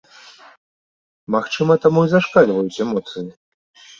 [1.35, 3.27] Магчыма таму і зашкальваюць эмоцыі?